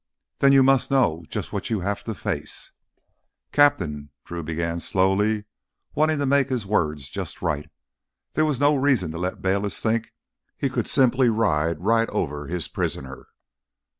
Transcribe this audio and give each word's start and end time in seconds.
"Then 0.39 0.51
you 0.51 0.63
must 0.63 0.89
know 0.89 1.25
just 1.29 1.53
what 1.53 1.69
you 1.69 1.81
have 1.81 2.03
to 2.05 2.15
face." 2.15 2.71
"Captain..." 3.51 4.09
Drew 4.25 4.41
began 4.41 4.79
slowly, 4.79 5.45
wanting 5.93 6.17
to 6.17 6.25
make 6.25 6.49
his 6.49 6.65
words 6.65 7.07
just 7.07 7.43
right. 7.43 7.69
There 8.33 8.43
was 8.45 8.59
no 8.59 8.75
reason 8.75 9.11
to 9.11 9.19
let 9.19 9.43
Bayliss 9.43 9.79
think 9.79 10.11
he 10.57 10.71
could 10.71 10.87
simply 10.87 11.29
ride 11.29 11.81
right 11.81 12.09
over 12.09 12.47
his 12.47 12.67
prisoner. 12.67 13.27